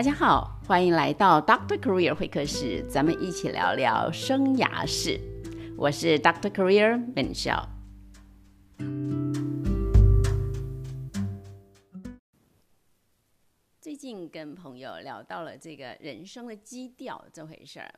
[0.00, 5.20] 大家好，欢迎来到 Doctor Career 会客室，咱们一起聊聊生涯事。
[5.76, 7.68] 我是 Doctor Career 本笑。
[13.78, 17.94] 最近跟朋友聊到了这个人生的基调这回事儿。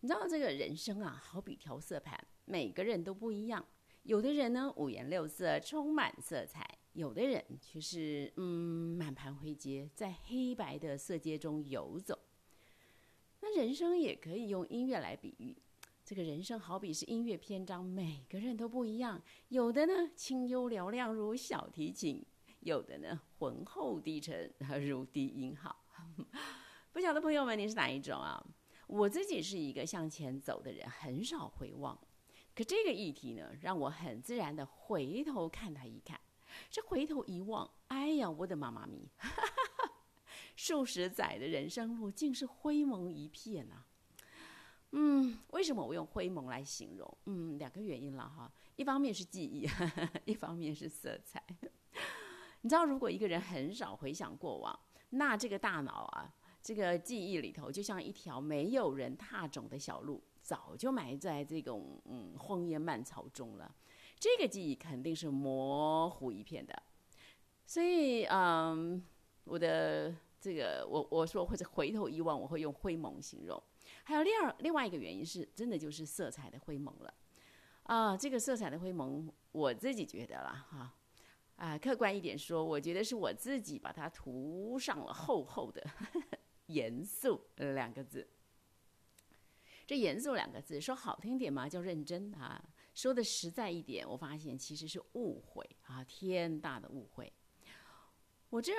[0.00, 3.62] 你知道这个人生啊，好比调色盘，每个人都不一样。
[4.04, 6.62] 有的人呢五颜六色，充满色彩；
[6.94, 12.18] 有的人却是嗯满盘灰阶，在黑白的色阶中游走。
[13.40, 15.56] 那人生也可以用音乐来比喻，
[16.04, 19.20] 这个人生好比是音乐篇章，每个人都不一样。
[19.48, 22.22] 有的呢清幽嘹亮如小提琴，
[22.60, 24.52] 有的呢浑厚低沉
[24.86, 25.74] 如低音号。
[26.92, 28.44] 不晓得朋友们你是哪一种啊？
[28.86, 31.98] 我自己是一个向前走的人，很少回望。
[32.54, 36.20] 可这个议题呢，让我很自然的回头看他一看。
[36.70, 39.08] 这回头一望，哎呀，我的妈妈咪！
[40.56, 43.84] 数十载的人生路，竟是灰蒙一片呐。
[44.92, 47.18] 嗯，为什么我用灰蒙来形容？
[47.24, 48.52] 嗯，两个原因了哈。
[48.76, 49.68] 一方面是记忆，
[50.26, 51.42] 一方面是色彩。
[52.60, 54.78] 你知道，如果一个人很少回想过往，
[55.10, 56.32] 那这个大脑啊，
[56.62, 60.22] 这个记忆里头，就像一条没有人踏种的小路。
[60.42, 63.74] 早就埋在这种嗯荒野蔓草中了，
[64.22, 66.80] 这个记忆肯定是模糊一片的。
[67.66, 69.04] 所以嗯，
[69.42, 73.60] 我的这个我我说或者回头一望，我会用灰蒙形容。
[74.04, 77.12] 还有另二另外一个原因是，真的就是色彩的灰蒙了
[77.82, 78.16] 啊。
[78.16, 80.94] 这个色彩的灰蒙，我自己觉得了哈
[81.56, 85.84] 啊，客观一点说，我觉得是我自己把它涂上了厚厚的
[86.66, 88.28] 严肃两个字。
[89.84, 92.62] 这严肃两个字说好听点嘛，叫认真啊；
[92.94, 97.32] 说的实在一点，我发现其实是误会啊，天大的误会。
[98.50, 98.72] 我这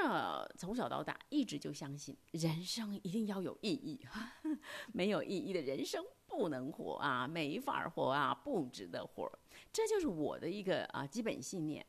[0.57, 3.99] 从小到大一直就相信，人生一定要有意义，
[4.93, 9.31] 没有意义的人生不能活啊，没法活啊，不值得活。
[9.71, 11.83] 这就是我的一个啊基本信念。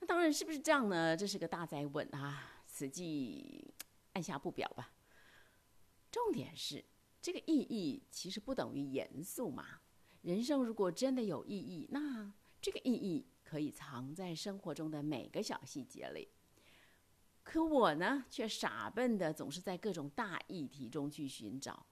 [0.00, 1.16] 那当然是不是这样呢？
[1.16, 3.74] 这是个大灾问啊，此计
[4.12, 4.92] 按下不表吧。
[6.10, 6.84] 重点是。
[7.22, 9.80] 这个意义其实不等于严肃嘛？
[10.26, 16.28] 人生如果真的有意义，那这个意义可以藏在生活中的每个小细节里。
[17.44, 21.86] 可我呢，却傻笨的总是在各种大议题中去寻找，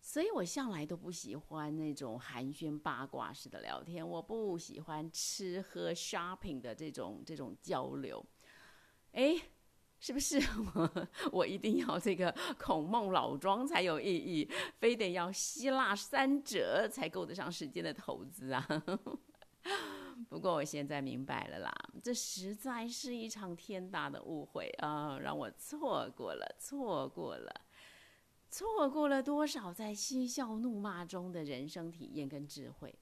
[0.00, 8.26] 所以我向来都不喜欢那种寒暄八卦式的聊天，我不喜欢吃喝 shopping 的这种这种交流。
[9.12, 9.40] 哎。
[10.00, 10.40] 是不是
[10.74, 18.66] 我 我一定要这个孔孟老庄才有意义，非得要希腊三者才够得上时间的投资啊？
[20.28, 21.72] 不过我现在明白了啦，
[22.02, 27.60] 这实在是一场天大的误会啊，让我错过了，错过了，
[28.50, 32.94] 错过了多少在嬉笑怒骂中的人生体验跟智慧，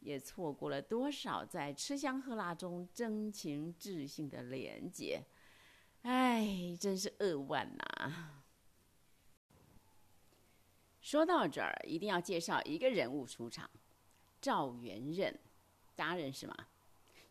[0.00, 5.22] 也错过了多少在吃香喝辣中真情至性的连结。
[6.02, 8.12] 哎，真是扼腕呐！
[11.00, 13.70] 说到这儿，一定要介绍一个人物出场——
[14.40, 15.38] 赵元任，
[15.94, 16.54] 大家认识吗？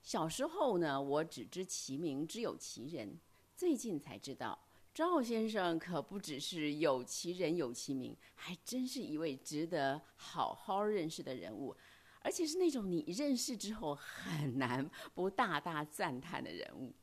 [0.02, 3.20] 小时候呢，我只知其名，只有其人。
[3.56, 4.58] 最近才知道，
[4.94, 11.76] 赵先生可不只是有其人有其名，还真是一位值得好好认识的人物，
[12.22, 16.94] 而且是那种你认识之后很难不大大赞叹的人物。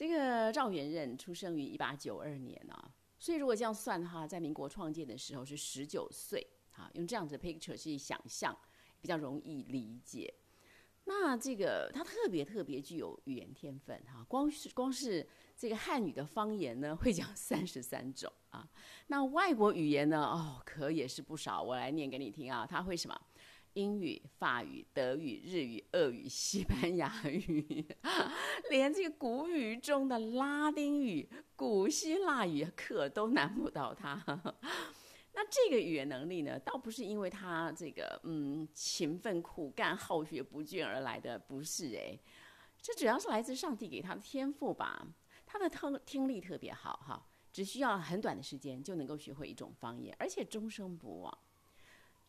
[0.00, 6.40] 这个赵元任出生于一八九二年啊，所以如果这样算的话，在民国创建的时候是十九岁
[6.72, 8.56] 啊，用这样子的 picture 去想象
[9.02, 10.32] 比较容易理解。
[11.04, 18.66] 那这个他特别特别具有语言天分哈，光是光是这个汉语的方言呢，会讲三十三种啊。
[19.08, 22.66] 那外国语言呢，哦，可也是不少，我来念给你听啊。
[22.66, 23.20] 他会什么？
[23.74, 27.86] 英语、法语、德语、日语、俄语、西班牙语，
[28.70, 34.22] 连这个古语中的拉丁语、古希腊语可都难不倒他。
[35.32, 42.20] 那这个语言能力呢，倒不是因为他这个嗯勤奋苦干、好学不倦而来的，不是诶，
[42.82, 45.06] 这主要是来自上帝给他的天赋吧。
[45.46, 51.38] 他的听听力特别好哈，只需要很短的时间就能够学会一种方言，而且终生不忘。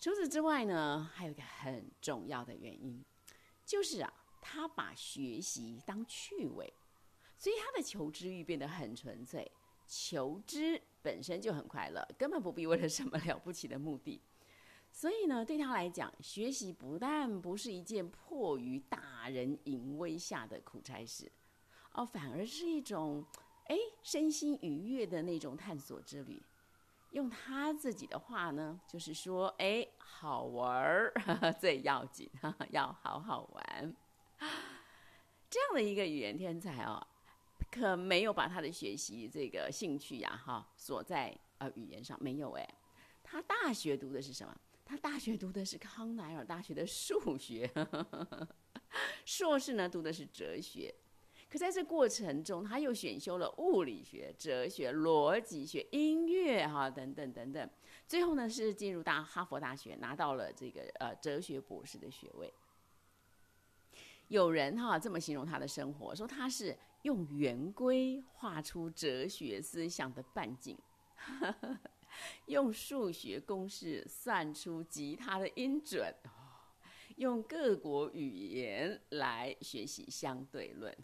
[0.01, 3.05] 除此之外呢，还有一个很重要的原因，
[3.63, 4.11] 就是啊，
[4.41, 6.73] 他把学习当趣味，
[7.37, 9.51] 所以他的求知欲变得很纯粹，
[9.87, 14.19] 求知本身就很快乐，根本不必为了什么了不起的目的。
[14.91, 21.31] 所以呢，对他来讲，学习不但不是一件迫于大人淫威下的苦差事，
[21.93, 23.23] 哦，反而是一种
[23.65, 26.41] 哎，身心愉悦的那种探索之旅。
[27.11, 31.13] 用他自己的话呢，就是说，哎，好玩儿
[31.59, 32.29] 最要紧，
[32.71, 33.95] 要好好玩。
[35.49, 37.05] 这样的一个语言天才哦，
[37.69, 42.67] 可没有把他的学习这个兴趣呀，哈，锁在呃语言上，没有哎。
[43.23, 44.55] 他大学读的是什么？
[44.85, 47.69] 他大学读的是康奈尔大学的数学，
[49.25, 50.93] 硕士呢读的是哲学。
[51.51, 57.69] 可在这过程中，他又选修了物理学、哲学、逻辑学、音乐，哈，等等等等。
[58.07, 62.53] 最后呢，是进入大哈佛大学，拿到了这个呃哲学博士的学位。
[64.29, 70.77] 有人哈这么形容他的生活，说他是用圆规画出哲学思想的半径，
[72.47, 76.15] 用数学公式算出吉他的音准，
[77.17, 80.95] 用各国语言来学习相对论。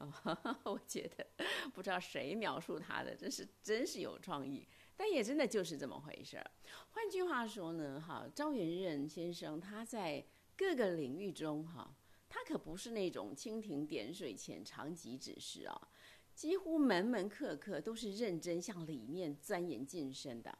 [0.00, 0.12] 哦
[0.64, 1.26] 我觉得
[1.72, 6.50] 不知道谁描述他的，真是真是有创意，但也真的就是这么回事儿。
[6.90, 10.24] 换句话说呢，哈，赵元任先生他在
[10.56, 11.96] 各个领域中，哈，
[12.28, 15.88] 他可不是那种蜻蜓点水、浅尝即止式啊，
[16.34, 20.58] 几乎门门课课都是认真向里面钻研晋升的。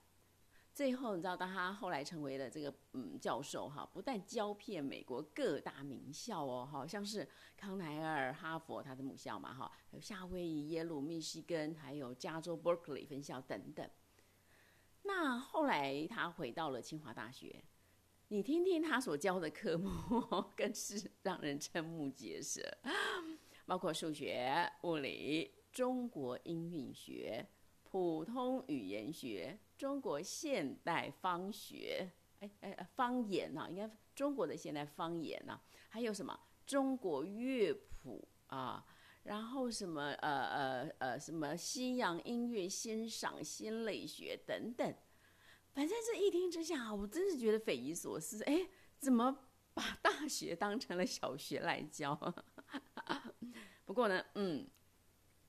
[0.75, 7.27] 最后，你知道，当他后来成为了这个嗯教授哈，不但教遍美国各大名校哦，好像是
[7.57, 13.89] 康奈尔、哈佛他的母校嘛哈，还有夏威夷、耶鲁、密西根，还有加州 Berkeley 分校等等。
[15.03, 17.63] 那后来他回到了清华大学，
[18.29, 19.91] 你听听他所教的科目，
[20.57, 22.61] 更是让人瞠目结舌，
[23.65, 27.47] 包括数学、物理、中国音韵学、
[27.95, 29.57] 普通语言学。
[29.79, 32.11] 中国现代方学，
[32.41, 36.37] 哎哎，方言呐，应该中国的现代方言呐，还有什么
[36.67, 38.85] 中国乐谱啊，
[39.23, 44.93] 然后什么呃呃呃什么西洋音乐欣赏心理学等等，
[45.73, 48.69] 反正这一听之下，我真是觉得匪夷所思，哎，
[48.99, 49.39] 怎么
[49.73, 52.19] 把大学当成了小学来教？
[53.87, 54.67] 不过呢，嗯，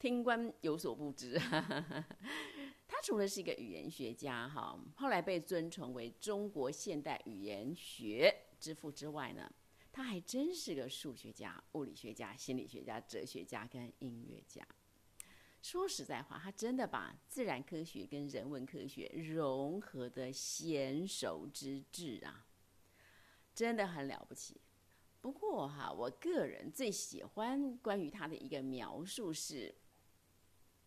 [0.05, 1.35] 听官有所不知。
[2.87, 9.51] 他除了是一个语言学家，哈，后来被尊崇为中国现代语言学之父之外呢，
[9.91, 14.63] 他还真是个数学家、物理学家、心理学家、哲学家跟音乐家。
[15.63, 22.45] 说实在话，他真的把自然科学跟人文科学融合的娴熟之至啊，
[23.55, 24.61] 真的很了不起。
[25.19, 29.73] 不过哈，我个人最喜欢关于他的一个描述是，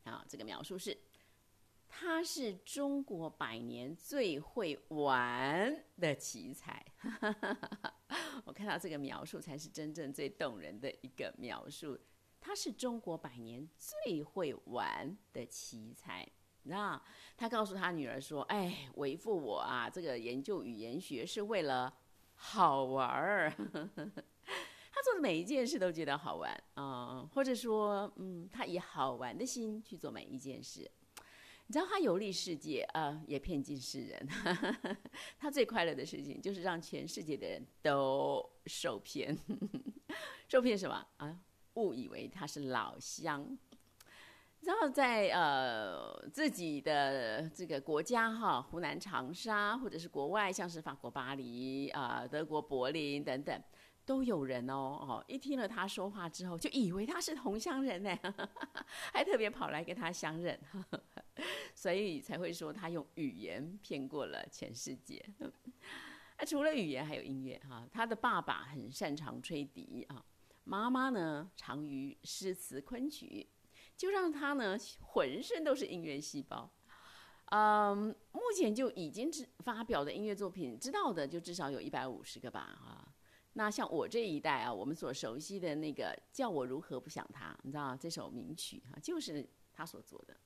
[0.08, 0.96] 啊，这个描述是。
[1.90, 6.84] 他是中国百年最会玩的奇才，
[8.44, 11.98] 我看到这个描述才是真正最动人的一个描述。
[12.38, 16.28] 他是中国百年最会玩的奇才，
[16.64, 17.02] 那
[17.38, 21.98] 他告诉他女儿说：“哎，为父我啊，这个研究语言学是为了
[22.34, 23.50] 好玩儿。
[24.98, 30.90] 他做的每一件事都觉得好玩啊，或者说，嗯，他以好玩的心去做每一件事。”
[31.68, 34.28] 你知道他游历世界啊，也骗尽世人。
[35.38, 39.38] 他最快乐的事情就是让全世界的人都受骗。
[40.48, 41.38] 受骗什么啊？
[41.74, 43.56] 误以为他是老乡。
[44.62, 53.62] 然后在呃自己的这个国家哈，湖南长沙，或者是国外，像是法国巴黎啊、德国柏林等等。
[54.08, 54.72] 都有人哦
[55.06, 58.18] 哦，一听了他说话之后，就以为他是同乡人呢，
[59.12, 60.58] 还特别跑来跟他相认，
[61.76, 65.22] 所以才会说他用语言骗过了全世界。
[66.38, 67.86] 那除了语言，还有音乐哈。
[67.92, 70.24] 他的爸爸很擅长吹笛啊，
[70.64, 73.46] 妈妈呢长于诗词昆曲，
[73.94, 76.70] 就让他呢浑身都是音乐细胞。
[77.50, 83.06] 嗯，目前就已经发表的音乐作品，知道的就至少有一百五十个吧啊。
[83.58, 90.36] 那像我这一代啊，我们所熟悉的那个“叫我如何不想他”，你知道这首名曲啊，就是他所做的。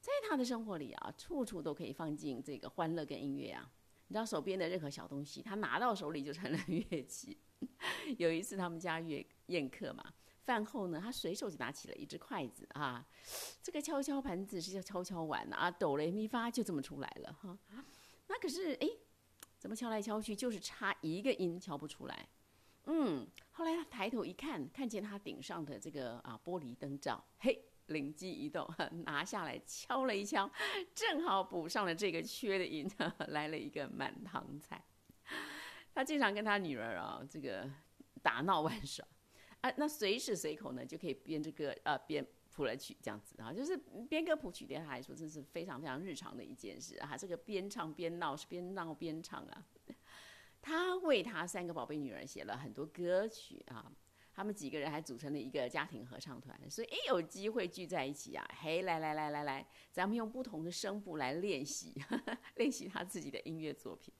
[0.00, 3.70] 在他的生活里啊，处处都可以放进这个欢乐跟音乐啊。
[4.08, 7.36] 你知道手边的任何小东西，他拿到手里就成了乐器。
[8.16, 13.06] 有一次他们家宴宴客嘛，饭后呢，他随手就拿起了一只筷子啊，
[13.62, 17.58] 这个敲敲盘子是叫敲敲碗啊，哆来咪发就这么出来了哈。
[18.28, 18.88] 那可是哎。
[19.58, 22.28] 怎么敲来敲去，就是差一个音敲不出来。
[22.84, 28.68] 嗯，后来他抬头一看，看见他顶上的这个啊玻璃灯罩，嘿，灵机一动，
[29.04, 30.48] 拿下来敲了一敲，
[30.94, 32.88] 正好补上了这个缺的音，
[33.28, 34.84] 来了一个满堂彩。
[35.92, 37.68] 他经常跟他女儿啊这个
[38.22, 39.04] 打闹玩耍，
[39.62, 42.24] 啊，那随时随口呢就可以编这个呃编
[42.56, 43.76] 谱了曲这样子啊，就是
[44.08, 47.14] 编歌谱曲对他来说，这是非常非常日常的一件事啊。
[47.14, 49.66] 这个边唱边闹是边闹边唱啊。
[50.62, 53.92] 他为他三个宝贝女儿写了很多歌曲啊，
[54.32, 61.94] 他们几个人还组成了一个家庭合唱团，所以一有机会聚在一起啊，嘿，来来来来来，咱们用不同的声部来练习，
[62.56, 64.12] 练习他自己的音乐作品。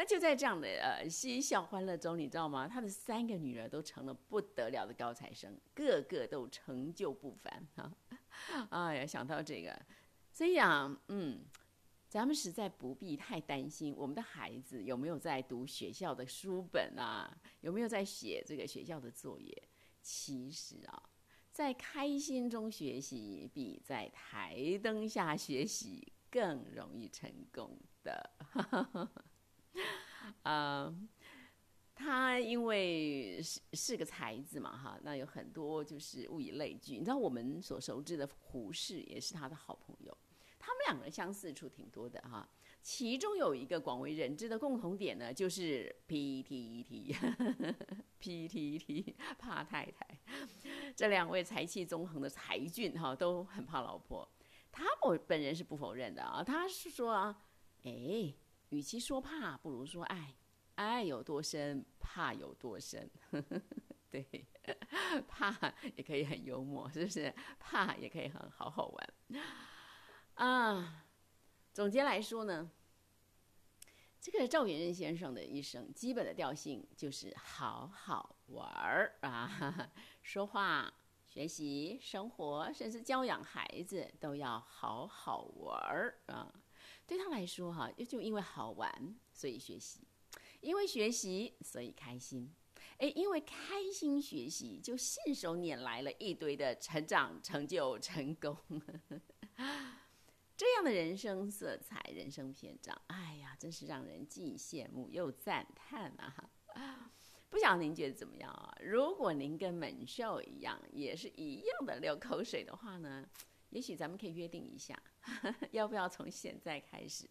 [0.00, 2.68] 那就在这样的呃嬉笑欢乐中，你知道吗？
[2.68, 7.92] 他的三个女儿都成了不得了的高材生，个个都成就不凡啊！
[8.70, 9.76] 哎呀，想到这个，
[10.32, 11.44] 所以啊，嗯，
[12.08, 19.68] 咱们实在不必太担心我们的孩子有没有在读学校的书本啊，有没有在写这个学校的作业。
[20.00, 21.02] 其实啊，
[21.50, 28.30] 在开心中学习，比在台灯下学习更容易成功的。
[30.42, 30.94] 啊，
[31.94, 36.92] 他因为是是个才子嘛，哈，那有很多就是物以类聚。
[36.92, 40.16] 你知道我们所熟知的胡适也是他的好朋友，
[40.58, 42.48] 他们两个人相似处挺多的哈。
[42.80, 50.06] 其中有一个广为人知的共同点呢，就是 P T T，P T T 怕太太。
[50.94, 54.26] 这两位才气纵横的才俊哈，都很怕老婆。
[54.70, 57.42] 他我本人是不否认的啊，他是说啊，
[57.82, 58.32] 哎。
[58.70, 60.34] 与其说怕，不如说爱。
[60.76, 63.10] 爱有多深，怕有多深。
[64.10, 64.46] 对，
[65.26, 67.34] 怕也可以很幽默，是不是？
[67.58, 69.14] 怕也可以很好好玩。
[70.34, 71.04] 啊，
[71.74, 72.70] 总结来说呢，
[74.20, 79.90] 这个赵元任先生的一生基本的调性就是好好玩儿啊，
[80.22, 80.94] 说话、
[81.26, 86.54] 学习、生活，甚至教养孩子，都要好好玩儿啊。
[87.08, 90.02] 对他来说，哈，就因为好玩，所以学习；
[90.60, 92.54] 因为学习，所以开心。
[92.98, 98.54] 哎，因为开心学习，就信手拈来了一堆的成长、成就、成功。
[100.54, 106.50] 这样的人生色彩、人生篇章，哎呀，真是让人既羡慕又赞叹啊！
[107.48, 108.76] 不晓得您觉得怎么样啊？
[108.82, 113.26] 如果您跟猛兽一样，也是一样的流口水的话呢？
[113.70, 115.00] 也许咱们可以约定一下，
[115.72, 117.28] 要不要从现在开始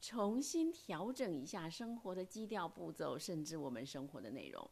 [0.00, 4.70] 重新调整一下生活的基调步骤，甚至我们生活的内容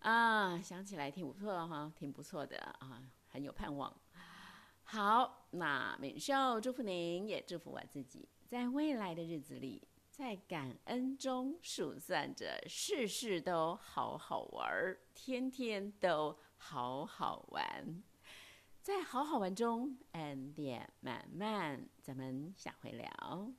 [0.00, 0.60] 啊？
[0.60, 3.94] 想起来挺不错哈，挺不错的啊，很有盼望。
[4.84, 18.02] 好，那敏秀祝福您，也祝福我自己，在未来的日子里，在感恩中数算着，事事都好好玩，天天都好好玩。
[18.88, 23.52] 在好好玩中，恩典满满，咱们下回聊。